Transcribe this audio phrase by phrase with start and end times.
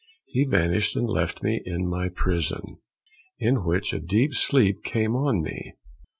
[0.25, 2.79] He vanished and left me in my prison,
[3.37, 5.75] in which a deep sleep came on me.